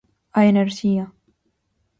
A 0.37 0.39
enerxía. 0.51 1.05